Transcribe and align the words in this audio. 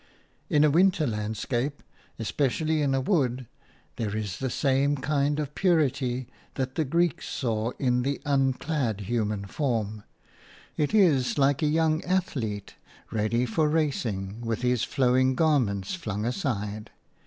In 0.49 0.63
a 0.63 0.71
winter 0.71 1.05
landscape– 1.05 1.83
especially 2.17 2.81
in 2.81 2.95
a 2.95 2.99
wood– 3.01 3.45
there 3.97 4.17
is 4.17 4.39
the 4.39 4.49
same 4.49 4.95
kind 4.97 5.39
of 5.39 5.53
purity 5.53 6.27
that 6.55 6.73
the 6.73 6.83
Greeks 6.85 7.29
saw 7.29 7.69
in 7.77 8.01
the 8.01 8.19
unclad 8.25 9.01
human 9.01 9.45
form; 9.45 10.01
it 10.75 10.95
is 10.95 11.37
like 11.37 11.61
a 11.61 11.67
young 11.67 12.03
athlete, 12.03 12.73
ready 13.11 13.45
for 13.45 13.69
racing, 13.69 14.41
with 14.41 14.63
his 14.63 14.83
flowing 14.83 15.35
garments 15.35 15.93
flung 15.93 16.25
aside. 16.25 16.89